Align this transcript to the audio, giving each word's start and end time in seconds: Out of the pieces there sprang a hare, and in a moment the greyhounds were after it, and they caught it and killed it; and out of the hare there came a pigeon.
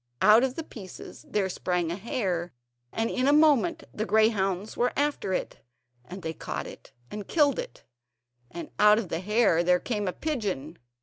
Out 0.23 0.43
of 0.43 0.55
the 0.55 0.63
pieces 0.63 1.27
there 1.29 1.47
sprang 1.47 1.91
a 1.91 1.95
hare, 1.95 2.53
and 2.91 3.11
in 3.11 3.27
a 3.27 3.31
moment 3.31 3.83
the 3.93 4.03
greyhounds 4.03 4.75
were 4.75 4.91
after 4.97 5.31
it, 5.31 5.59
and 6.03 6.23
they 6.23 6.33
caught 6.33 6.65
it 6.65 6.91
and 7.11 7.27
killed 7.27 7.59
it; 7.59 7.83
and 8.49 8.71
out 8.79 8.97
of 8.97 9.09
the 9.09 9.19
hare 9.19 9.63
there 9.63 9.79
came 9.79 10.07
a 10.07 10.11
pigeon. 10.13 10.79